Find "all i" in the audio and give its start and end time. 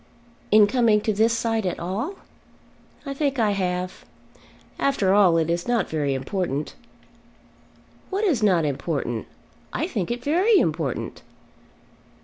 1.79-3.13